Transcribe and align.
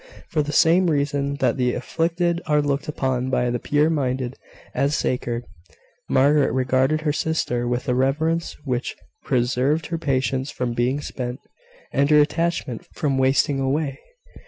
For 0.29 0.41
the 0.41 0.51
same 0.51 0.89
reason 0.89 1.35
that 1.35 1.57
the 1.57 1.75
afflicted 1.75 2.41
are 2.47 2.63
looked 2.63 2.87
upon 2.87 3.29
by 3.29 3.51
the 3.51 3.59
pure 3.59 3.91
minded 3.91 4.35
as 4.73 4.97
sacred, 4.97 5.43
Margaret 6.09 6.51
regarded 6.51 7.01
her 7.01 7.13
sister 7.13 7.67
with 7.67 7.87
a 7.87 7.93
reverence 7.93 8.55
which 8.65 8.95
preserved 9.25 9.85
her 9.93 9.99
patience 9.99 10.49
from 10.49 10.73
being 10.73 11.01
spent, 11.01 11.39
and 11.93 12.09
her 12.09 12.19
attachment 12.19 12.87
from 12.95 13.19
wasting 13.19 13.59
away. 13.59 13.99